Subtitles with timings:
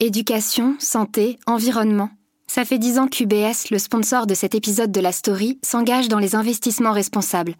[0.00, 2.08] Éducation, santé, environnement.
[2.46, 6.20] Ça fait dix ans qu'UBS, le sponsor de cet épisode de la story, s'engage dans
[6.20, 7.56] les investissements responsables.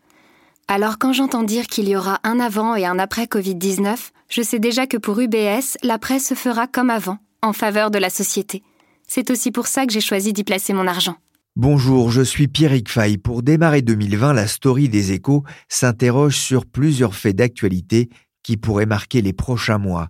[0.69, 4.60] Alors quand j'entends dire qu'il y aura un avant et un après Covid-19, je sais
[4.60, 8.62] déjà que pour UBS, l'après se fera comme avant, en faveur de la société.
[9.09, 11.16] C'est aussi pour ça que j'ai choisi d'y placer mon argent.
[11.57, 13.18] Bonjour, je suis Pierrick Fay.
[13.18, 18.09] Pour démarrer 2020, la story des échos s'interroge sur plusieurs faits d'actualité
[18.45, 20.07] qui pourraient marquer les prochains mois.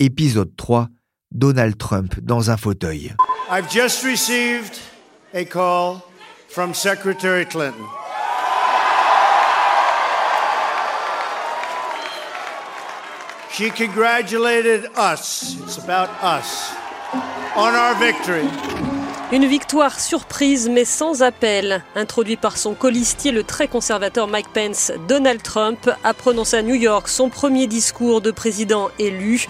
[0.00, 0.88] Épisode 3
[1.32, 3.14] Donald Trump dans un fauteuil.
[3.50, 4.78] I've just received
[5.32, 6.02] a call
[6.48, 7.84] from Secretary Clinton.
[13.52, 16.72] She congratulated us, it's about us,
[17.56, 18.48] on our victory.
[19.32, 21.84] Une victoire surprise mais sans appel.
[21.94, 26.74] Introduit par son colistier, le très conservateur Mike Pence, Donald Trump a prononcé à New
[26.74, 29.46] York son premier discours de président élu.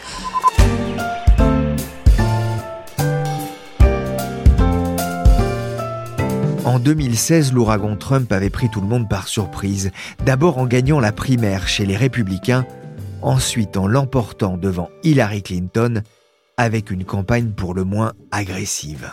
[6.81, 9.91] 2016, l'ouragan Trump avait pris tout le monde par surprise,
[10.25, 12.67] d'abord en gagnant la primaire chez les républicains,
[13.23, 16.03] ensuite en l'emportant devant Hillary Clinton,
[16.57, 19.13] avec une campagne pour le moins agressive.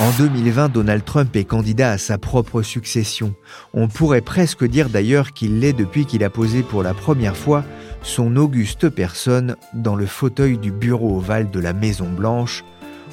[0.00, 3.34] En 2020, Donald Trump est candidat à sa propre succession.
[3.72, 7.64] On pourrait presque dire d'ailleurs qu'il l'est depuis qu'il a posé pour la première fois
[8.02, 12.64] son auguste personne dans le fauteuil du bureau ovale de la Maison Blanche,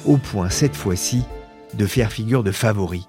[0.04, 1.22] au point cette fois-ci
[1.74, 3.08] de faire figure de favori.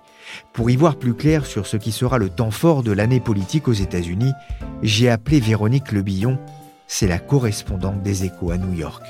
[0.54, 3.68] Pour y voir plus clair sur ce qui sera le temps fort de l'année politique
[3.68, 4.34] aux États-Unis,
[4.84, 6.38] j'ai appelé Véronique Lebillon,
[6.88, 9.04] c'est la correspondante des échos à New York.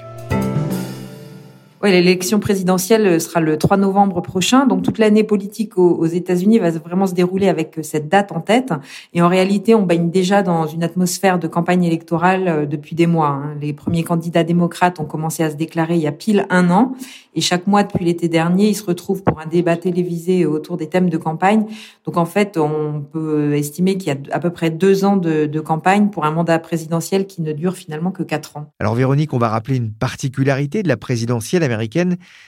[1.84, 6.69] Ouais, l'élection présidentielle sera le 3 novembre prochain, donc toute l'année politique aux, États-Unis va
[6.69, 8.72] vraiment se dérouler avec cette date en tête.
[9.16, 13.08] Et en réalité, on baigne déjà dans une atmosphère de campagne électorale euh, depuis des
[13.08, 13.30] mois.
[13.30, 13.56] Hein.
[13.59, 16.94] Les premiers candidats démocrates ont commencé à se déclarer il y a pile un an,
[17.34, 20.88] et chaque mois depuis l'été dernier, ils se retrouvent pour un débat télévisé autour des
[20.88, 21.66] thèmes de campagne.
[22.06, 25.47] Donc en fait, on peut estimer qu'il y a à peu près deux ans de,
[25.47, 28.68] de campagne pour un mandat présidentiel qui ne dure finalement que quatre ans.
[28.80, 31.64] Alors Véronique, on va rappeler une particularité de la présidentielle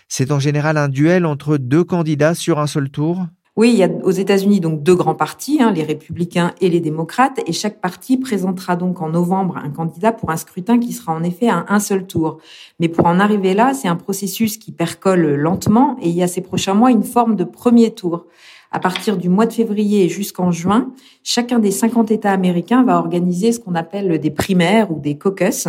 [0.08, 3.26] c'est en général un duel entre deux candidats sur un seul tour?
[3.56, 6.80] Oui, il y a aux États-Unis donc deux grands partis, hein, les républicains et les
[6.80, 11.14] démocrates, et chaque parti présentera donc en novembre un candidat pour un scrutin qui sera
[11.14, 12.40] en effet à un seul tour.
[12.80, 16.28] Mais pour en arriver là, c'est un processus qui percole lentement, et il y a
[16.28, 18.26] ces prochains mois une forme de premier tour.
[18.72, 20.92] À partir du mois de février jusqu'en juin,
[21.24, 25.68] chacun des 50 États américains va organiser ce qu'on appelle des primaires ou des caucus.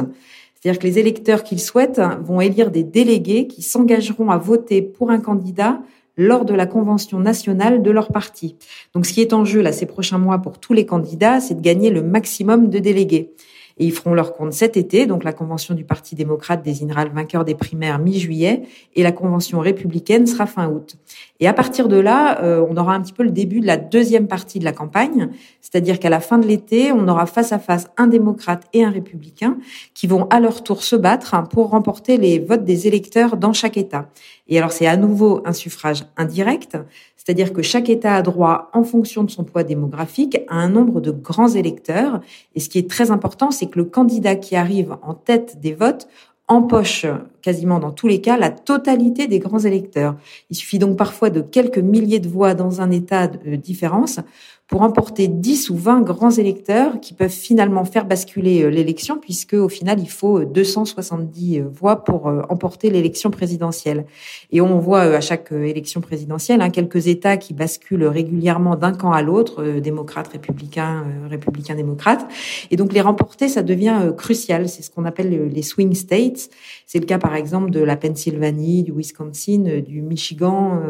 [0.65, 5.11] C'est-à-dire que les électeurs qu'ils souhaitent vont élire des délégués qui s'engageront à voter pour
[5.11, 5.83] un candidat
[6.17, 8.57] lors de la convention nationale de leur parti.
[8.95, 11.57] Donc ce qui est en jeu là ces prochains mois pour tous les candidats, c'est
[11.57, 13.35] de gagner le maximum de délégués.
[13.79, 15.07] Et ils feront leur compte cet été.
[15.07, 18.63] Donc la convention du Parti démocrate désignera le vainqueur des primaires mi-juillet
[18.95, 20.97] et la convention républicaine sera fin août.
[21.41, 23.77] Et à partir de là, euh, on aura un petit peu le début de la
[23.77, 25.31] deuxième partie de la campagne,
[25.61, 28.91] c'est-à-dire qu'à la fin de l'été, on aura face à face un démocrate et un
[28.91, 29.59] républicain
[29.95, 33.77] qui vont à leur tour se battre pour remporter les votes des électeurs dans chaque
[33.77, 34.09] État.
[34.49, 36.77] Et alors c'est à nouveau un suffrage indirect,
[37.25, 41.01] c'est-à-dire que chaque État a droit, en fonction de son poids démographique, à un nombre
[41.01, 42.21] de grands électeurs.
[42.55, 45.73] Et ce qui est très important, c'est que le candidat qui arrive en tête des
[45.73, 46.07] votes
[46.47, 47.07] empoche
[47.41, 50.17] quasiment dans tous les cas la totalité des grands électeurs.
[50.51, 54.21] Il suffit donc parfois de quelques milliers de voix dans un État de différence
[54.67, 59.53] pour emporter 10 ou 20 grands électeurs qui peuvent finalement faire basculer euh, l'élection puisque
[59.53, 64.07] au final il faut 270 euh, euh, voix pour emporter l'élection présidentielle.
[64.53, 69.13] Et on voit à chaque élection présidentielle hein, quelques États qui basculent régulièrement d'un camp
[69.13, 72.27] à l'autre, démocrates, républicains, républicains, démocrates.
[72.71, 74.69] Et donc les remporter, ça devient crucial.
[74.69, 76.49] C'est ce qu'on appelle les swing states.
[76.87, 80.81] C'est le cas par exemple de la Pennsylvanie, du Wisconsin, du Michigan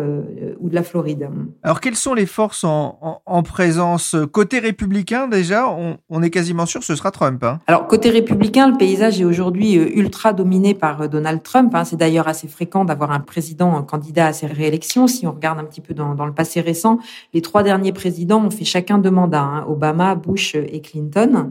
[0.61, 1.29] ou de la Floride.
[1.63, 4.15] Alors quelles sont les forces en, en, en présence.
[4.31, 5.67] Côté républicain, déjà,
[6.11, 7.43] on, est quasiment sûr que ce sera Trump.
[7.43, 7.61] Hein.
[7.67, 11.75] Alors, côté républicain, le paysage est aujourd'hui euh, ultra dominé par euh, Donald Trump.
[11.75, 11.85] Hein.
[11.85, 15.07] C'est d'ailleurs assez fréquent d'avoir un président candidat à ses réélections.
[15.07, 16.99] Si on regarde un petit peu dans, le passé récent,
[17.33, 19.65] les trois derniers présidents ont fait chacun deux mandats, hein.
[19.67, 21.51] Obama, Bush et Clinton.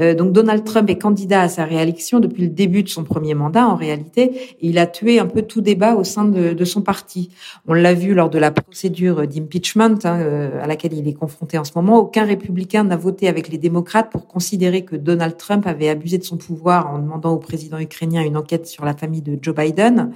[0.00, 3.34] Euh, donc, Donald Trump est candidat à sa réélection depuis le début de son premier
[3.34, 4.56] mandat, en réalité.
[4.60, 7.30] Il a tué un peu tout débat au sein de, son parti.
[7.68, 11.64] On l'a vu lors de la procédure d'impeachment euh, à laquelle il est confronté en
[11.64, 11.98] ce moment.
[11.98, 16.24] Aucun républicain n'a voté avec les démocrates pour considérer que Donald Trump avait abusé de
[16.24, 20.12] son pouvoir en demandant au président ukrainien une enquête sur la famille de Joe Biden.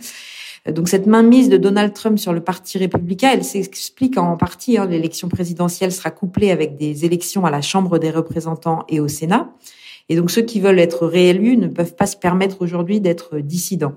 [0.66, 4.78] Donc cette mainmise de Donald Trump sur le parti républicain, elle s'explique en partie.
[4.78, 9.08] Hein, L'élection présidentielle sera couplée avec des élections à la Chambre des représentants et au
[9.08, 9.48] Sénat.
[10.08, 13.94] Et donc ceux qui veulent être réélus ne peuvent pas se permettre aujourd'hui d'être dissidents.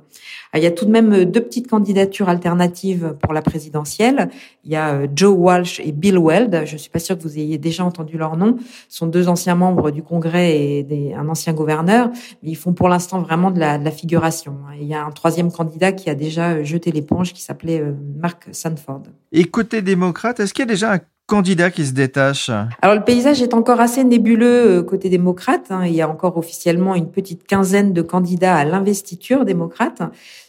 [0.53, 4.29] Ah, il y a tout de même deux petites candidatures alternatives pour la présidentielle.
[4.65, 6.63] Il y a euh, Joe Walsh et Bill Weld.
[6.65, 8.57] Je suis pas sûre que vous ayez déjà entendu leur nom.
[8.89, 12.09] Ce sont deux anciens membres du Congrès et un ancien gouverneur.
[12.43, 14.57] Mais ils font pour l'instant vraiment de la, de la figuration.
[14.79, 18.49] il y a un troisième candidat qui a déjà jeté l'éponge qui s'appelait euh, Mark
[18.51, 19.03] Sanford.
[19.31, 20.99] Et côté démocrate, est-ce qu'il y a déjà un
[22.81, 25.67] Alors le paysage est encore assez nébuleux euh, côté démocrate.
[25.69, 25.85] Hein.
[25.85, 30.01] Il y a encore officiellement une petite quinzaine de candidats à l'investiture démocrate.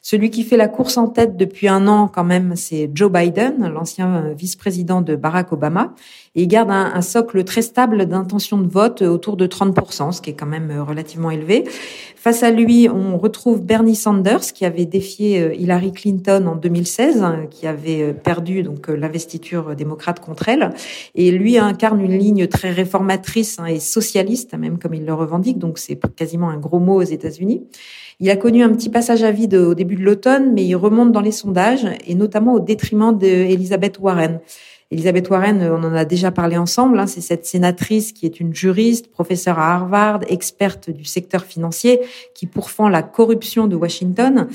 [0.02, 3.68] Celui qui fait la course en tête depuis un an quand même, c'est Joe Biden,
[3.72, 5.94] l'ancien euh, vice-président de Barack Obama.
[6.34, 10.30] Et il garde un, socle très stable d'intention de vote autour de 30%, ce qui
[10.30, 11.64] est quand même euh, relativement élevé.
[12.16, 17.46] Face à lui, on retrouve Bernie Sanders, qui avait défié Hillary Clinton en 2016, hein,
[17.50, 20.70] qui avait perdu donc l'investiture démocrate contre elle.
[21.14, 25.58] Et lui incarne une ligne très réformatrice hein, et socialiste, même comme il le revendique.
[25.58, 27.64] Donc c'est quasiment un gros mot aux États-Unis.
[28.20, 31.10] Il a connu un petit passage à vide au début de l'automne, mais il remonte
[31.10, 34.40] dans les sondages et notamment au détriment d'Elizabeth Warren.
[34.92, 38.54] Elisabeth Warren, on en a déjà parlé ensemble, hein, c'est cette sénatrice qui est une
[38.54, 41.98] juriste, professeure à Harvard, experte du secteur financier,
[42.34, 44.48] qui pourfend la corruption de Washington.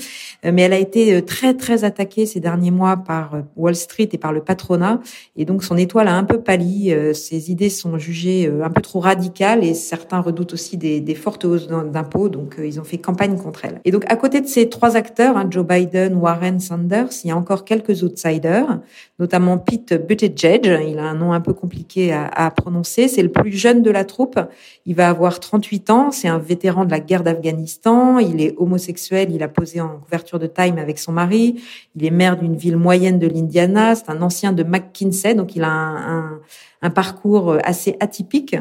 [0.44, 3.74] Euh, mais elle a été euh, très, très attaquée ces derniers mois par euh, Wall
[3.74, 5.00] Street et par le patronat.
[5.36, 6.94] Et donc, son étoile a un peu pâli.
[7.14, 11.44] Ses idées sont jugées un peu trop radicales et certains redoutent aussi des, des fortes
[11.44, 12.28] hausses d'impôts.
[12.28, 13.80] Donc, ils ont fait campagne contre elle.
[13.84, 17.30] Et donc, à côté de ces trois acteurs, hein, Joe Biden, Warren, Sanders, il y
[17.32, 18.78] a encore quelques outsiders,
[19.18, 23.08] notamment Pete Buttigieg il a un nom un peu compliqué à, prononcer.
[23.08, 24.38] C'est le plus jeune de la troupe.
[24.86, 26.10] Il va avoir 38 ans.
[26.10, 28.18] C'est un vétéran de la guerre d'Afghanistan.
[28.18, 29.28] Il est homosexuel.
[29.32, 31.62] Il a posé en couverture de Time avec son mari.
[31.96, 33.94] Il est maire d'une ville moyenne de l'Indiana.
[33.94, 35.34] C'est un ancien de McKinsey.
[35.34, 36.40] Donc, il a un,
[36.94, 38.56] parcours assez atypique.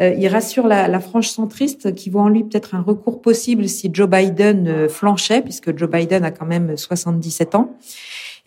[0.00, 3.68] Euh, il rassure la, la, frange centriste qui voit en lui peut-être un recours possible
[3.68, 7.76] si Joe Biden euh, flanchait, puisque Joe Biden a quand même 77 ans.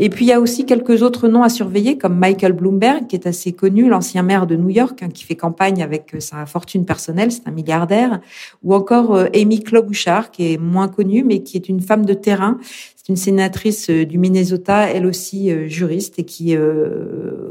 [0.03, 3.15] Et puis il y a aussi quelques autres noms à surveiller, comme Michael Bloomberg, qui
[3.15, 6.47] est assez connu, l'ancien maire de New York, hein, qui fait campagne avec euh, sa
[6.47, 8.19] fortune personnelle, c'est un milliardaire,
[8.63, 12.15] ou encore euh, Amy Klobuchar, qui est moins connue, mais qui est une femme de
[12.15, 12.57] terrain.
[12.95, 16.55] C'est une sénatrice euh, du Minnesota, elle aussi juriste, et qui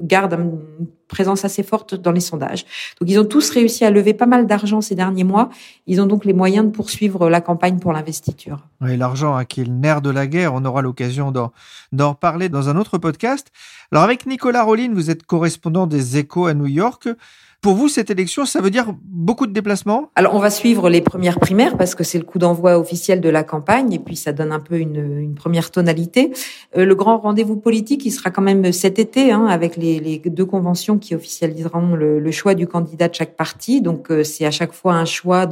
[0.03, 2.65] garde une présence assez forte dans les sondages.
[2.99, 5.51] Donc ils ont tous réussi à lever pas mal d'argent ces derniers mois.
[5.87, 8.67] Ils ont donc les moyens de poursuivre la campagne pour l'investiture.
[8.81, 11.33] Oui, l'argent hein, qui est le nerf de la guerre, on aura l'occasion
[11.93, 13.51] d'en parler dans un autre podcast.
[13.93, 17.09] Alors avec Nicolas Rollin, vous êtes correspondant des Échos à New York.
[17.61, 20.11] Pour vous, cette élection, ça veut dire beaucoup de déplacements?
[20.17, 23.29] Alors, on va suivre les premières primaires parce que c'est le coup d'envoi officiel de
[23.29, 26.33] la campagne et puis ça donne un peu une, première tonalité.
[26.79, 30.47] Euh, le grand rendez-vous politique, il sera quand même cet été hein, avec les, deux
[30.47, 33.83] conventions qui officialiseront le, choix du candidat de chaque parti.
[33.83, 35.47] Donc, euh, c'est à chaque fois un choix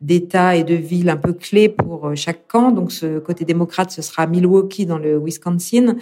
[0.00, 2.72] d'État et de ville un peu clé pour euh, chaque camp.
[2.72, 5.94] Donc, ce côté démocrate, ce sera Milwaukee dans le Wisconsin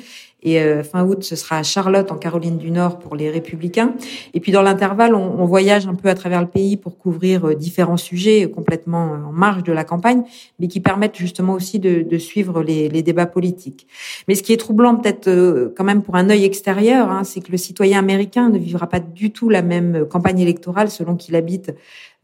[0.45, 3.95] et euh, fin août, ce sera à Charlotte, en Caroline du Nord, pour les Républicains.
[4.35, 7.49] Et puis dans l'intervalle, on, on, voyage un peu à travers le pays pour couvrir
[7.49, 10.23] euh, différents sujets complètement en marge de la campagne,
[10.61, 13.87] mais qui permettent justement aussi de, de suivre les, les, débats politiques.
[14.29, 17.41] Mais ce qui est troublant peut-être euh, quand même pour un œil extérieur, hein, c'est
[17.41, 21.37] que le citoyen américain ne vivra pas du tout la même campagne électorale selon qu'il
[21.37, 21.73] habite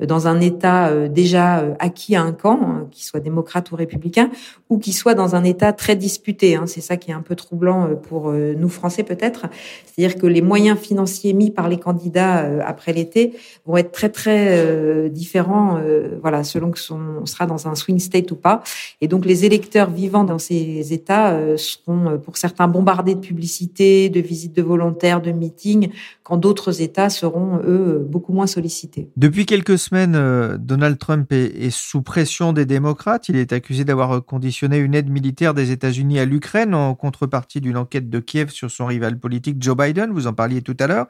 [0.06, 3.76] dans un État euh, déjà euh, acquis à un camp, hein, qui soit démocrate ou
[3.76, 4.30] républicain,
[4.68, 6.56] ou qui soit dans un État très disputé.
[6.56, 6.64] Hein.
[6.66, 9.46] C'est ça qui est un peu troublant euh, pour nous Français peut-être.
[9.86, 13.34] C'est-à-dire que les moyens financiers mis par les candidats après l'été
[13.66, 15.80] vont être très très différents,
[16.22, 18.62] voilà, selon que on sera dans un swing state ou pas.
[19.00, 24.20] Et donc les électeurs vivant dans ces États seront pour certains bombardés de publicités, de
[24.20, 25.90] visites de volontaires, de meetings,
[26.22, 29.08] quand d'autres États seront eux beaucoup moins sollicités.
[29.16, 33.28] Depuis quelques euh, Donald Trump est, sous pression des démocrates.
[33.28, 37.76] Il est accusé d'avoir conditionné une aide militaire des États-Unis à l'Ukraine en contrepartie d'une
[37.76, 40.12] enquête de Kiev sur son rival politique Joe Biden.
[40.12, 41.06] Vous en parliez tout à l'heure.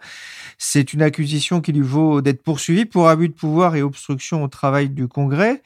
[0.59, 4.49] C'est une accusation qui lui vaut d'être poursuivi pour abus de pouvoir et obstruction au
[4.49, 5.63] travail du Congrès.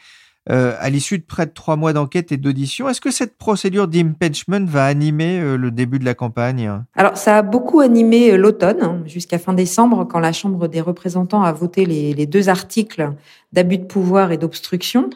[0.51, 2.87] Euh, à l'issue de près de trois mois d'enquête et d'audition.
[2.87, 6.71] Est-ce que cette procédure d'impeachment va animer euh, le début de la campagne?
[6.97, 10.83] Alors, ça a beaucoup animé euh, l'automne, hein, jusqu'à fin décembre, quand la Chambre des
[10.83, 13.11] représentants a voté les, deux articles
[13.55, 15.09] d'abus de pouvoir et d'obstruction.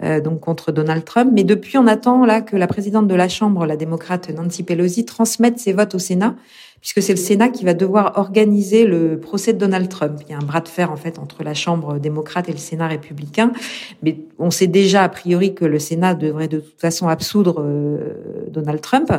[0.00, 1.30] Donc contre Donald Trump.
[1.32, 5.04] Mais depuis, on attend là que la présidente de la Chambre, la démocrate Nancy Pelosi,
[5.04, 6.34] transmette ses votes au Sénat
[6.80, 10.20] puisque c'est le Sénat qui va devoir organiser le procès de Donald Trump.
[10.22, 12.58] Il y a un bras de fer en fait entre la Chambre démocrate et le
[12.58, 13.52] Sénat républicain,
[14.02, 18.46] mais on sait déjà a priori que le Sénat devrait de toute façon absoudre euh,
[18.50, 19.12] Donald Trump.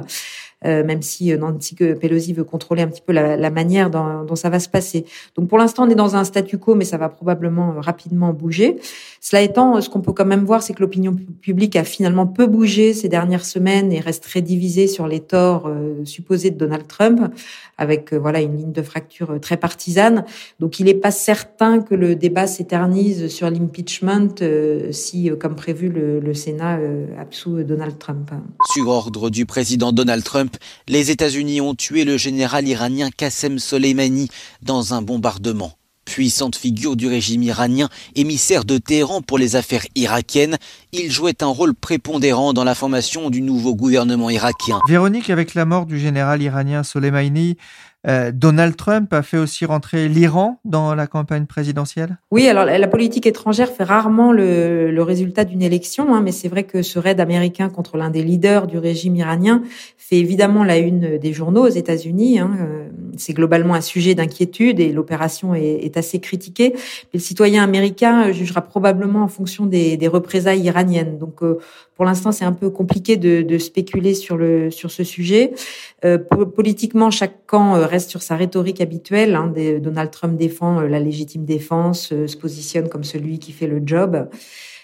[0.65, 4.23] Euh, même si euh, Nancy Pelosi veut contrôler un petit peu la, la manière dont,
[4.23, 5.05] dont, ça va se passer.
[5.35, 8.33] Donc pour l'instant, on est dans un statu quo, mais ça va probablement euh, rapidement
[8.33, 8.77] bouger.
[9.21, 12.47] Cela étant, ce qu'on peut quand même voir, c'est que l'opinion publique a finalement peu
[12.47, 15.69] bougé ces dernières semaines et reste très divisée sur les torts
[16.05, 17.21] supposés de Donald Trump,
[17.77, 20.25] avec voilà une ligne de fracture très partisane.
[20.60, 24.36] Donc il n'est pas certain que le débat s'éternise sur l'impeachment
[24.91, 26.79] si, comme prévu, le, le Sénat
[27.19, 28.31] absout Donald Trump.
[28.74, 30.57] Sur ordre du président Donald Trump,
[30.88, 34.29] les États-Unis ont tué le général iranien Qassem Soleimani
[34.62, 35.74] dans un bombardement.
[36.07, 40.57] Puissante figure du régime iranien, émissaire de Téhéran pour les affaires irakiennes,
[40.93, 44.79] il jouait un rôle prépondérant dans la formation du nouveau gouvernement irakien.
[44.87, 47.57] Véronique, avec la mort du général iranien Soleimani,
[48.07, 52.17] euh, Donald Trump a fait aussi rentrer l'Iran dans la campagne présidentielle?
[52.31, 56.63] Oui, alors la politique étrangère fait rarement le, résultat d'une élection, hein, mais c'est vrai
[56.63, 59.61] que ce raid américain contre l'un des leaders du régime iranien
[59.97, 62.39] fait évidemment la une des journaux aux États-Unis.
[62.39, 62.87] Hein, euh,
[63.17, 66.73] c'est globalement un sujet d'inquiétude et l'opération est, assez critiquée.
[66.73, 71.17] Mais le citoyen américain jugera probablement en fonction des, représailles iraniennes.
[71.17, 71.59] Donc euh,
[71.97, 75.53] pour l'instant, c'est un peu compliqué de, spéculer sur le sur ce sujet.
[76.05, 79.33] Euh, politiquement, chaque camp euh, reste sur sa rhétorique habituelle.
[79.33, 79.51] Hein,
[79.81, 84.29] Donald Trump défend euh, la légitime défense, se positionne comme celui qui fait le job.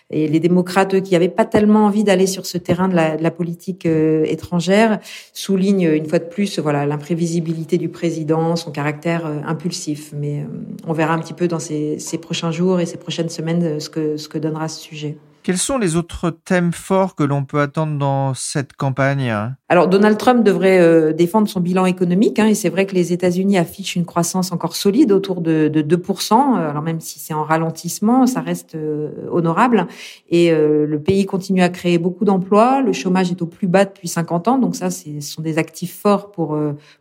[0.10, 3.86] Et les démocrates, qui n'avaient pas tellement envie d'aller sur ce terrain de la, politique
[3.86, 5.00] étrangère,
[5.34, 10.12] soulignent une fois de plus voilà l'imprévisibilité du président, son caractère impulsif.
[10.16, 10.46] Mais
[10.86, 13.90] on verra un petit peu dans ces, ces prochains jours et ces prochaines semaines ce
[13.90, 15.18] que, ce que donnera ce sujet.
[15.44, 19.54] Quels sont les autres thèmes forts que l'on peut attendre dans cette campagne?
[19.74, 23.12] Alors Donald Trump devrait euh, défendre son bilan économique, hein, et c'est vrai que les
[23.12, 26.58] États-Unis affichent une croissance encore solide autour de, de 2%.
[26.58, 29.88] Alors même si c'est en ralentissement, ça reste euh, honorable.
[30.30, 32.84] Et euh, le pays continue à créer beaucoup d'emplois.
[32.84, 35.98] Le chômage est au plus bas depuis 50 ans, donc ça, ce sont des actifs
[36.00, 36.56] forts pour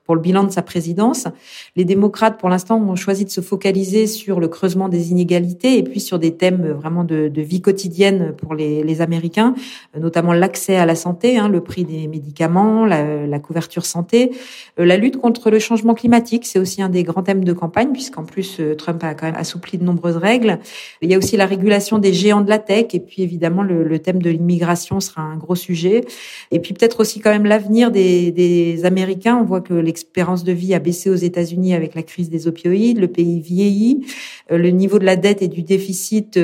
[0.05, 1.29] pour le bilan de sa présidence.
[1.77, 5.83] Les démocrates, pour l'instant, ont choisi de se focaliser sur le creusement des inégalités et
[5.83, 9.55] puis sur des thèmes vraiment de, vie quotidienne pour les, les Américains,
[9.99, 14.33] notamment l'accès à la santé, hein, le prix des médicaments, la, couverture santé,
[14.79, 17.93] euh, la lutte contre le changement climatique, c'est aussi un des grands thèmes de campagne,
[17.93, 20.59] puisqu'en plus euh, Trump a quand même assoupli de nombreuses règles.
[21.01, 23.99] Il y a aussi la régulation des géants de la tech, et puis évidemment le,
[23.99, 26.05] thème de l'immigration sera un gros sujet.
[26.51, 29.37] Et puis peut-être aussi quand même l'avenir des, des Américains.
[29.37, 32.99] On voit que l'expérience de vie a baissé aux États-Unis avec la crise des opioïdes,
[32.99, 34.07] le pays vieillit,
[34.51, 36.39] euh, le niveau de la dette et du déficit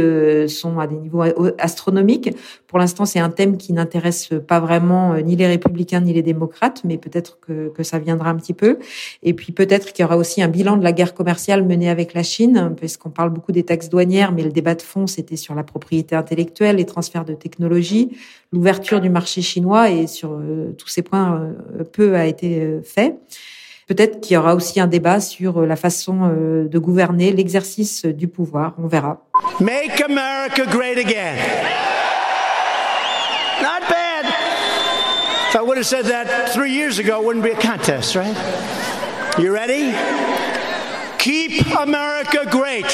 [0.49, 1.23] sont à des niveaux
[1.59, 2.31] astronomique.
[2.67, 6.83] Pour l'instant, c'est un thème qui n'intéresse pas vraiment ni les républicains ni les démocrates,
[6.85, 8.79] mais peut-être que, ça viendra un petit peu.
[9.23, 12.13] Et puis peut-être qu'il y aura aussi un bilan de la guerre commerciale menée avec
[12.15, 15.55] la Chine, puisqu'on parle beaucoup des taxes douanières, mais le débat de fond, c'était sur
[15.55, 18.17] la propriété intellectuelle, les transferts de technologie,
[18.53, 21.41] l'ouverture du marché chinois, et sur euh, tous ces points,
[21.79, 23.17] euh, peu a été fait.
[23.87, 28.75] Peut-être qu'il y aura aussi un débat sur la façon de gouverner, l'exercice du pouvoir.
[28.77, 29.25] On verra.
[29.61, 31.88] Make America great again.
[35.49, 38.37] If I would have said that three years ago, it wouldn't be a contest, right?
[39.39, 39.95] You ready?
[41.19, 42.85] Keep America great.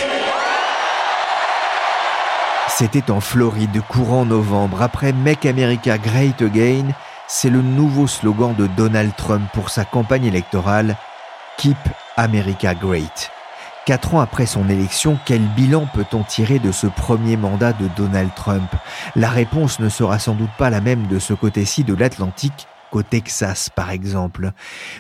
[2.68, 4.82] C'était en Floride, courant novembre.
[4.82, 6.94] Après Make America Great Again,
[7.26, 10.96] c'est le nouveau slogan de Donald Trump pour sa campagne électorale
[11.56, 11.78] Keep
[12.16, 13.33] America Great.
[13.86, 18.30] Quatre ans après son élection, quel bilan peut-on tirer de ce premier mandat de Donald
[18.34, 18.70] Trump?
[19.14, 23.02] La réponse ne sera sans doute pas la même de ce côté-ci de l'Atlantique qu'au
[23.02, 24.52] Texas, par exemple.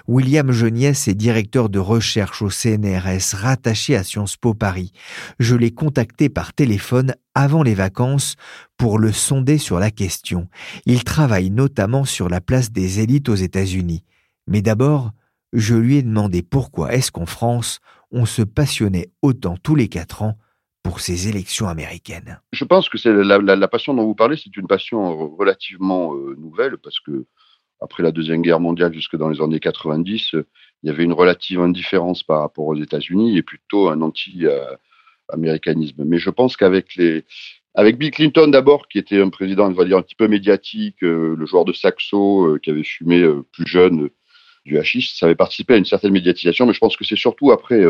[0.06, 4.92] William Geniès est directeur de recherche au CNRS, rattaché à Sciences Po Paris.
[5.38, 8.36] Je l'ai contacté par téléphone avant les vacances
[8.76, 10.46] pour le sonder sur la question.
[10.84, 14.04] Il travaille notamment sur la place des élites aux États-Unis.
[14.46, 15.12] Mais d'abord,
[15.54, 17.80] je lui ai demandé pourquoi est-ce qu'en France,
[18.14, 20.38] on se passionnait autant tous les quatre ans
[20.84, 24.68] pour ces élections américaines Je pense que c'est la, passion dont vous parlez, c'est une
[24.68, 27.26] passion relativement euh, nouvelle parce que
[27.80, 30.46] après la deuxième guerre mondiale jusque dans les années 90, euh,
[30.82, 36.04] il y avait une relative indifférence par rapport aux États-Unis et plutôt un anti-américanisme.
[36.04, 40.02] Mais je pense qu'avec Bill Clinton d'abord, qui était un président, on va dire, un
[40.02, 44.10] petit peu médiatique, euh, le joueur de saxo qui avait fumé plus jeune
[44.64, 47.52] du hashish, ça avait participé à une certaine médiatisation, mais je pense que c'est surtout
[47.52, 47.82] après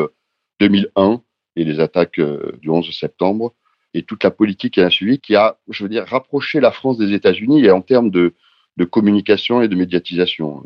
[0.61, 1.23] 2001
[1.57, 3.55] et les attaques euh, du 11 septembre
[3.93, 6.99] et toute la politique qui a suivi qui a, je veux dire, rapproché la France
[6.99, 8.35] des États-Unis et en termes de
[8.91, 10.65] communication et de médiatisation.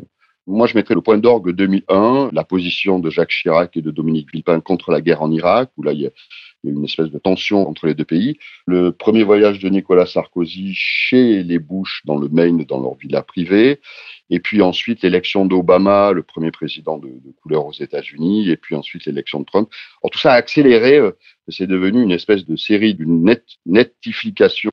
[0.49, 4.31] Moi, je mettrais le point d'orgue 2001, la position de Jacques Chirac et de Dominique
[4.33, 6.09] Villepin contre la guerre en Irak, où là, il y a,
[6.63, 8.39] une espèce de tension entre les deux pays.
[8.65, 13.21] Le premier voyage de Nicolas Sarkozy chez les Bush dans le Maine, dans leur villa
[13.21, 13.79] privée.
[14.31, 17.09] Et puis ensuite l'élection d'Obama, le premier président de,
[17.43, 19.69] couleur aux États-Unis, et puis ensuite l'élection de Trump.
[20.01, 21.11] Alors tout ça a accéléré, euh,
[21.47, 24.71] c'est devenu une espèce de série d'une net, netification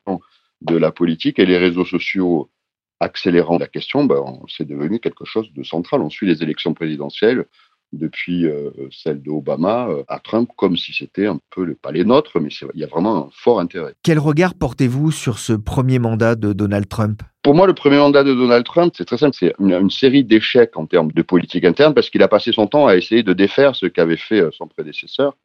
[0.63, 2.51] de la politique et les réseaux sociaux
[3.01, 6.01] accélérant la question, ben, c'est devenu quelque chose de central.
[6.01, 7.47] On suit les élections présidentielles
[7.93, 12.05] depuis euh, celle d'Obama euh, à Trump comme si c'était un peu, le, pas les
[12.05, 13.95] nôtres, mais il y a vraiment un fort intérêt.
[14.03, 17.23] Quel regard portez-vous sur ce premier mandat de Donald Trump?
[17.43, 20.77] Pour moi, le premier mandat de Donald Trump, c'est très simple, c'est une, série d'échecs
[20.77, 23.77] en termes de politique interne parce qu'il a passé son temps à essayer de défaire
[23.77, 25.37] ce qu'avait fait euh, son prédécesseur,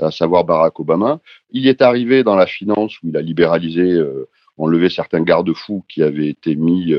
[0.00, 1.20] à savoir Barack Obama.
[1.50, 3.98] Il est arrivé dans la finance où il a libéralisé,
[4.58, 6.94] enlevé certains garde-fous qui avaient été mis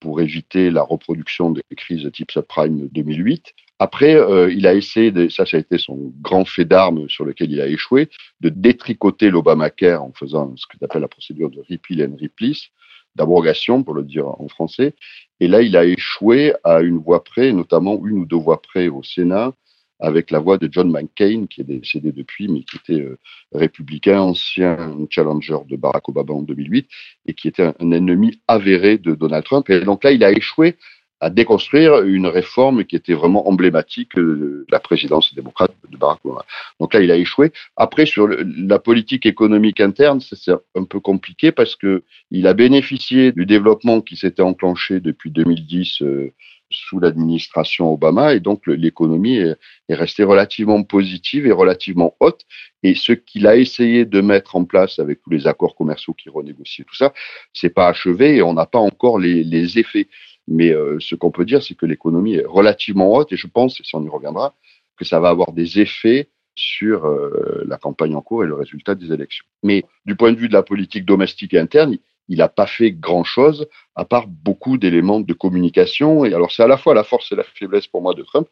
[0.00, 3.54] pour éviter la reproduction des crises type subprime 2008.
[3.80, 7.24] Après, euh, il a essayé, de, ça, ça a été son grand fait d'armes sur
[7.24, 8.08] lequel il a échoué,
[8.40, 12.68] de détricoter l'Obamacare en faisant ce que appelle la procédure de repeal and replace,
[13.14, 14.94] d'abrogation pour le dire en français.
[15.40, 18.88] Et là, il a échoué à une voix près, notamment une ou deux voix près
[18.88, 19.52] au Sénat,
[20.00, 23.18] avec la voix de John McCain, qui est décédé depuis, mais qui était euh,
[23.52, 26.88] républicain, ancien challenger de Barack Obama en 2008,
[27.26, 29.68] et qui était un, ennemi avéré de Donald Trump.
[29.70, 30.76] Et donc là, il a échoué
[31.20, 36.44] à déconstruire une réforme qui était vraiment emblématique de la présidence démocrate de Barack Obama.
[36.78, 37.52] Donc là, il a échoué.
[37.76, 43.32] Après, sur la politique économique interne, c'est un peu compliqué parce que il a bénéficié
[43.32, 46.32] du développement qui s'était enclenché depuis 2010 euh,
[46.70, 49.56] sous l'administration Obama et donc l'économie est,
[49.88, 52.42] est, restée relativement positive et relativement haute.
[52.82, 56.28] Et ce qu'il a essayé de mettre en place avec tous les accords commerciaux qui
[56.28, 57.12] renégocient tout ça,
[57.52, 60.08] c'est pas achevé et on n'a pas encore les, effets.
[60.46, 63.80] Mais euh, ce qu'on peut dire, c'est que l'économie est relativement haute et je pense,
[63.80, 64.54] et ça on y reviendra,
[64.96, 68.94] que ça va avoir des effets sur euh, la campagne en cours et le résultat
[68.94, 69.44] des élections.
[69.62, 71.96] Mais du point de vue de la politique domestique et interne,
[72.28, 76.24] il n'a pas fait grand-chose à part beaucoup d'éléments de communication.
[76.24, 78.48] Et alors c'est à la fois la force et la faiblesse pour moi de Trump,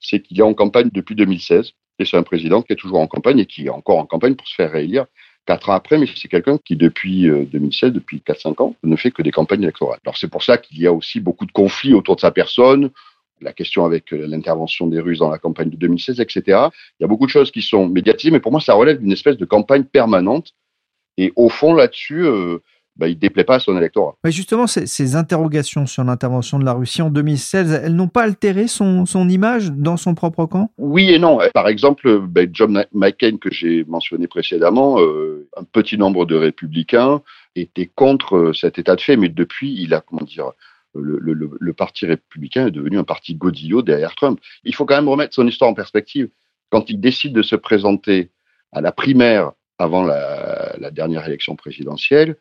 [0.00, 3.06] c'est qu'il est en campagne depuis 2016 et c'est un président qui est toujours en
[3.06, 5.06] campagne et qui est encore en campagne pour se faire réélire
[5.46, 9.10] quatre ans après, mais c'est quelqu'un qui, depuis 2016, euh, depuis 4-5 ans, ne fait
[9.10, 9.98] que des campagnes électorales.
[10.04, 12.90] Alors c'est pour ça qu'il y a aussi beaucoup de conflits autour de sa personne,
[13.40, 16.42] la question avec euh, l'intervention des Russes dans la campagne de 2016, etc.
[16.46, 19.12] Il y a beaucoup de choses qui sont médiatisées, mais pour moi, ça relève d'une
[19.12, 20.52] espèce de campagne permanente.
[21.16, 22.58] Et au fond, là-dessus, euh,
[22.96, 24.16] bah, il ne déplaît pas à son électorat.
[24.24, 28.66] Mais justement, ces, interrogations sur l'intervention de la Russie en 2016, elles n'ont pas altéré
[28.68, 30.70] son, image dans son propre camp?
[30.76, 31.38] Oui et non.
[31.54, 37.22] Par exemple, bah, John McCain, que j'ai mentionné précédemment, euh, un petit nombre de républicains
[37.56, 40.52] étaient contre euh, cet état de fait, mais depuis, il a, comment dire,
[40.94, 44.40] le, le, parti républicain est devenu un parti godillot derrière Trump.
[44.64, 46.28] Il faut quand même remettre son histoire en perspective.
[46.70, 48.30] Quand il décide de se présenter
[48.72, 52.36] à la primaire avant la, la dernière élection présidentielle,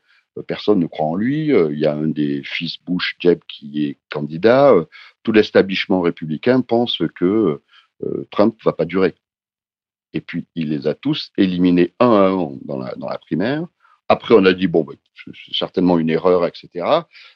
[0.47, 1.51] personne ne croit en lui.
[1.53, 4.71] Euh, il y a un des fils Bush, Jeb, qui est candidat.
[4.71, 4.85] Euh,
[5.23, 7.61] tout l'establishment républicain pense que
[8.31, 9.13] Trump va pas durer.
[10.13, 13.67] Et puis, il les a tous éliminés un à un dans la, primaire.
[14.07, 16.85] Après, on a dit, bon, ben, c'est certainement une erreur, etc.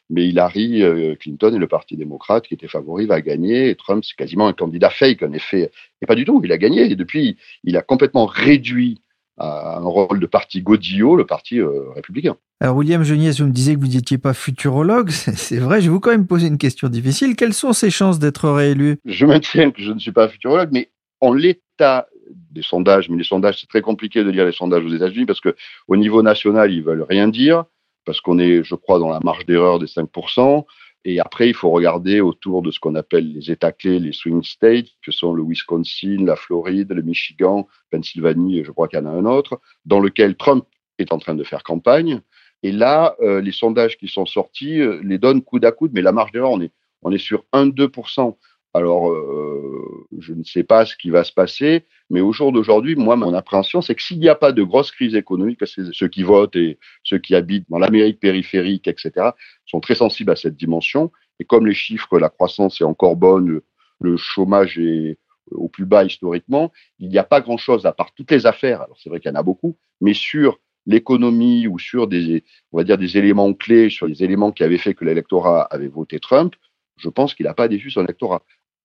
[0.10, 0.82] Mais Hillary
[1.19, 3.75] Clinton et le Parti démocrate, qui était favori, va gagner.
[3.75, 5.69] Trump, c'est quasiment un candidat fake, en effet.
[6.01, 6.89] Et pas du tout, il a gagné.
[6.89, 9.02] Et depuis, il a complètement réduit
[9.38, 12.36] à un rôle de parti godillot, le parti euh, républicain.
[12.60, 15.91] Alors William Geniez, vous me disiez que vous n'étiez pas futurologue, c'est vrai, je vais
[15.91, 17.36] vous quand même poser une question difficile.
[17.36, 18.98] Quelles sont ses chances d'être réélu?
[19.06, 22.08] Je maintiens que je ne suis pas futurologue, mais en l'état
[22.52, 25.41] des sondages, mais les sondages, c'est très compliqué de lire les sondages aux États-Unis parce
[25.41, 25.56] que
[25.88, 27.65] au niveau national, ils veulent rien dire,
[28.06, 30.65] parce qu'on est, je crois, dans la marge d'erreur des 5%.
[31.05, 34.43] Et après, il faut regarder autour de ce qu'on appelle les États clés, les swing
[34.43, 39.01] states, que sont le Wisconsin, la Floride, le Michigan, Pennsylvanie, et je crois qu'il y
[39.01, 40.65] en a un autre, dans lequel Trump
[40.99, 42.21] est en train de faire campagne.
[42.61, 46.01] Et là, euh, les sondages qui sont sortis euh, les donnent coude à coude, mais
[46.01, 48.37] la marge d'erreur, on est, on est sur 1-2%.
[48.73, 52.95] Alors, euh, je ne sais pas ce qui va se passer, mais au jour d'aujourd'hui,
[52.95, 55.91] moi, mon appréhension, c'est que s'il n'y a pas de grosse crise économique, parce que
[55.91, 59.29] ceux qui votent et ceux qui habitent dans l'Amérique périphérique, etc.,
[59.65, 61.12] sont très sensibles à cette dimension.
[61.39, 63.62] Et comme les chiffres, la croissance est encore bonne,
[63.99, 65.17] le chômage est
[65.51, 68.81] au plus bas historiquement, il n'y a pas grand-chose à part toutes les affaires.
[68.81, 72.77] Alors c'est vrai qu'il y en a beaucoup, mais sur l'économie ou sur des, on
[72.77, 76.19] va dire des éléments clés, sur les éléments qui avaient fait que l'électorat avait voté
[76.19, 76.55] Trump,
[76.97, 78.43] je pense qu'il n'a pas déçu son électorat.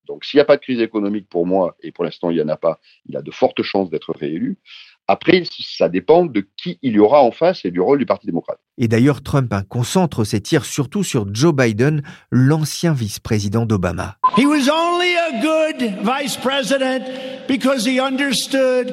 [0.08, 2.42] Donc s'il n'y a pas de crise économique pour moi, et pour l'instant il n'y
[2.42, 4.58] en a pas, il a de fortes chances d'être réélu.
[5.10, 8.26] Après, ça dépend de qui il y aura en face et du rôle du Parti
[8.26, 8.58] démocrate.
[8.76, 14.18] Et d'ailleurs, Trump concentre ses tirs surtout sur Joe Biden, l'ancien vice-président d'Obama.
[14.36, 17.04] He was only a good vice president
[17.48, 18.92] because he understood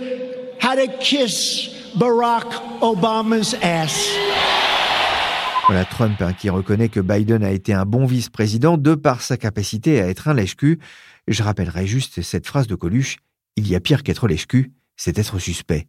[0.62, 2.46] how to kiss Barack
[2.82, 4.18] Obama's ass.
[5.68, 9.36] Voilà Trump hein, qui reconnaît que Biden a été un bon vice-président de par sa
[9.36, 10.80] capacité à être un lèche-cul.
[11.28, 13.18] Je rappellerai juste cette phrase de Coluche
[13.56, 15.88] il y a pire qu'être lèche-cul, c'est être suspect.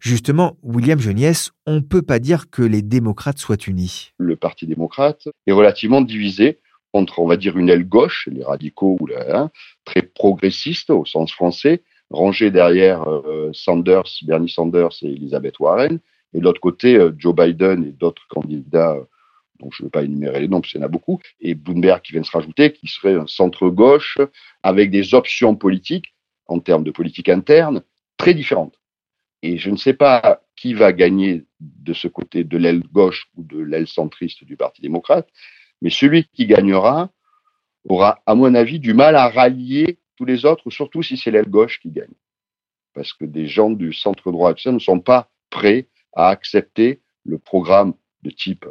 [0.00, 4.12] Justement, William Geniès, on ne peut pas dire que les démocrates soient unis.
[4.18, 6.60] Le Parti démocrate est relativement divisé
[6.92, 9.50] entre, on va dire, une aile gauche, les radicaux, ou hein,
[9.84, 15.98] très progressistes au sens français, rangés derrière euh, Sanders, Bernie Sanders et Elizabeth Warren,
[16.32, 19.04] et de l'autre côté, euh, Joe Biden et d'autres candidats euh,
[19.58, 21.54] dont je ne veux pas énumérer les noms parce qu'il y en a beaucoup, et
[21.54, 24.18] Bloomberg qui vient de se rajouter, qui serait un centre-gauche
[24.62, 26.14] avec des options politiques,
[26.46, 27.82] en termes de politique interne,
[28.16, 28.78] très différentes.
[29.42, 33.42] Et je ne sais pas qui va gagner de ce côté de l'aile gauche ou
[33.42, 35.28] de l'aile centriste du Parti démocrate,
[35.82, 37.10] mais celui qui gagnera
[37.88, 41.48] aura, à mon avis, du mal à rallier tous les autres, surtout si c'est l'aile
[41.48, 42.14] gauche qui gagne.
[42.94, 47.94] Parce que des gens du centre droit ne sont pas prêts à accepter le programme
[48.22, 48.66] de type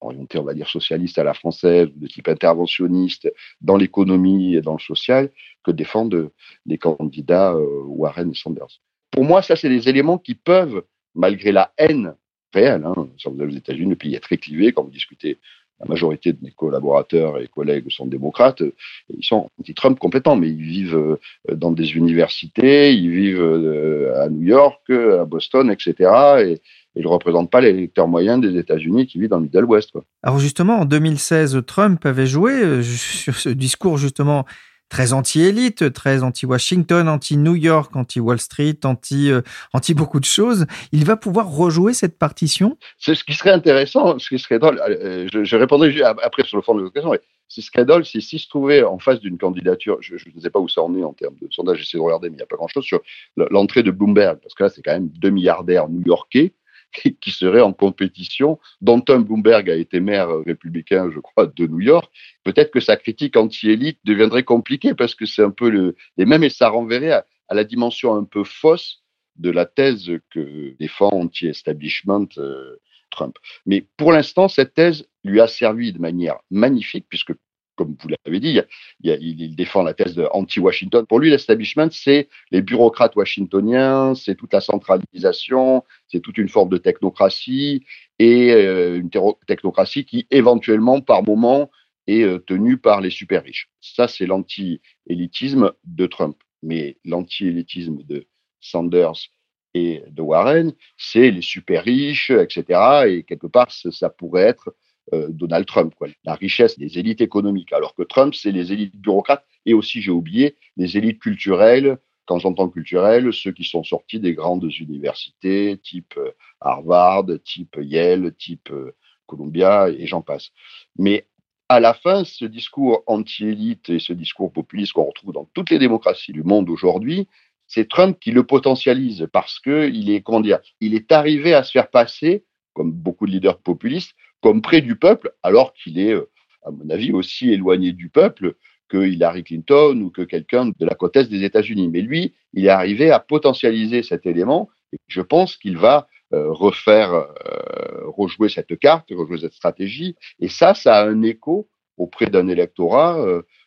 [0.00, 4.74] orienté, on va dire, socialiste à la française, de type interventionniste dans l'économie et dans
[4.74, 5.30] le social,
[5.64, 6.30] que défendent
[6.66, 8.80] les candidats euh, Warren et Sanders
[9.16, 10.82] pour moi, ça, c'est des éléments qui peuvent,
[11.14, 12.14] malgré la haine
[12.52, 12.92] réelle, hein,
[13.24, 14.72] vous aux États-Unis, le pays est très clivé.
[14.72, 15.38] Quand vous discutez,
[15.80, 18.62] la majorité de mes collaborateurs et collègues sont démocrates.
[19.08, 24.28] Ils sont anti-Trump complètement, mais ils vivent euh, dans des universités, ils vivent euh, à
[24.28, 26.10] New York, à Boston, etc.
[26.44, 26.60] Et,
[26.96, 29.92] ils ne représentent pas l'électeur moyen des États-Unis qui vit dans le Middle West.
[30.22, 34.44] Alors justement, en 2016, Trump avait joué euh, sur ce discours justement
[34.88, 39.40] très anti-élite, très anti-Washington, anti-New York, anti-Wall Street, anti, euh,
[39.72, 40.66] anti beaucoup de choses.
[40.92, 42.78] Il va pouvoir rejouer cette partition?
[42.96, 44.80] C'est ce qui serait intéressant, ce qui serait drôle.
[44.88, 47.10] Euh, je, je répondrai après sur le fond de la question.
[47.10, 50.40] Mais ce qui serait drôle, c'est s'il se trouvait en face d'une candidature, je, ne
[50.40, 52.38] sais pas où ça en est en termes de sondage, j'essaie de regarder, mais il
[52.38, 53.00] n'y a pas grand-chose sur
[53.36, 56.52] l'entrée de Bloomberg, parce que là, c'est quand même deux milliardaires new-yorkais
[56.92, 61.80] qui serait en compétition, dont un Bloomberg a été maire républicain, je crois, de New
[61.80, 62.10] York,
[62.44, 66.44] peut-être que sa critique anti-élite deviendrait compliquée parce que c'est un peu le, les mêmes
[66.44, 69.02] et ça renverrait à, la dimension un peu fausse
[69.36, 72.76] de la thèse que défend anti-establishment euh,
[73.10, 73.36] Trump.
[73.66, 77.32] Mais pour l'instant, cette thèse lui a servi de manière magnifique puisque
[77.76, 78.58] comme vous l'avez dit,
[79.02, 81.06] il, défend la thèse anti-Washington.
[81.06, 86.70] Pour lui, l'establishment, c'est les bureaucrates washingtoniens, c'est toute la centralisation, c'est toute une forme
[86.70, 87.84] de technocratie
[88.18, 89.10] et euh, une
[89.46, 91.70] technocratie qui, éventuellement, par moment,
[92.06, 93.68] est euh, tenue par les super riches.
[93.80, 96.36] Ça, c'est l'anti-élitisme de Trump.
[96.62, 98.26] Mais l'anti-élitisme de
[98.60, 99.28] Sanders
[99.74, 103.04] et de Warren, c'est les super riches, etc.
[103.08, 104.74] Et quelque part, ça pourrait être
[105.12, 109.44] euh, Donald Trump, la richesse des élites économiques, alors que Trump, c'est les élites bureaucrates
[109.66, 111.98] et aussi, j'ai oublié, les élites culturelles.
[112.24, 118.34] Quand j'entends culturelles, ceux qui sont sortis des grandes universités, type euh, Harvard, type Yale,
[118.34, 118.92] type euh,
[119.26, 120.50] Columbia, et j'en passe.
[120.98, 121.26] Mais
[121.68, 125.78] à la fin, ce discours anti-élite et ce discours populiste qu'on retrouve dans toutes les
[125.78, 127.28] démocraties du monde aujourd'hui,
[127.66, 131.64] c'est Trump qui le potentialise parce que il est, comment dire, il est arrivé à
[131.64, 134.14] se faire passer, comme beaucoup de leaders populistes,
[134.54, 136.28] près du peuple, alors qu'il est, euh,
[136.64, 138.54] à mon avis, aussi éloigné du peuple
[138.88, 141.88] que Hillary Clinton ou que quelqu'un de la côte est des États-Unis.
[141.88, 146.50] Mais lui, il est arrivé à potentialiser cet élément et je pense qu'il va euh,
[146.50, 150.16] refaire, euh, rejouer cette carte, rejouer cette stratégie.
[150.38, 153.24] Et ça, ça a un écho auprès d'un électorat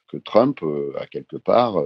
[0.07, 0.59] que Trump
[0.99, 1.77] a quelque part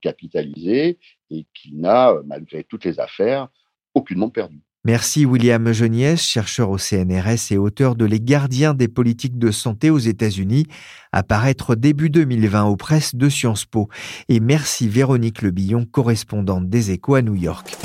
[0.00, 0.98] capitalisé
[1.30, 3.48] et qui n'a, malgré toutes les affaires,
[3.94, 4.62] aucunement perdu.
[4.86, 9.90] Merci William Geniès, chercheur au CNRS et auteur de Les gardiens des politiques de santé
[9.90, 10.64] aux États-Unis,
[11.12, 13.90] à paraître début 2020 aux presses de Sciences Po.
[14.30, 17.76] Et merci Véronique Lebillon, correspondante des Échos à New York.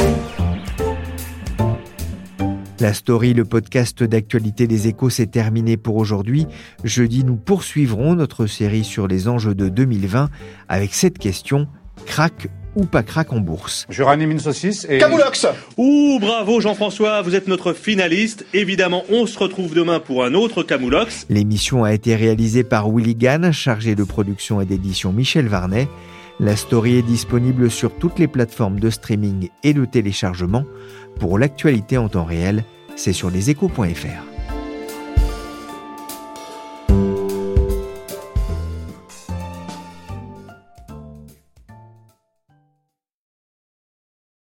[2.79, 6.47] La story, le podcast d'actualité des échos, s'est terminé pour aujourd'hui.
[6.86, 10.29] Jeudi, nous poursuivrons notre série sur les enjeux de 2020
[10.69, 11.67] avec cette question,
[12.05, 14.97] crack ou pas crack en bourse Je ranime une saucisse et...
[14.97, 18.45] Camoulox Ouh, bravo Jean-François, vous êtes notre finaliste.
[18.53, 21.25] Évidemment, on se retrouve demain pour un autre Camoulox.
[21.29, 25.88] L'émission a été réalisée par Willy Gann, chargé de production et d'édition Michel Varnet.
[26.39, 30.65] La story est disponible sur toutes les plateformes de streaming et de téléchargement.
[31.19, 32.65] Pour l'actualité en temps réel,
[32.97, 34.35] c'est sur leséchos.fr.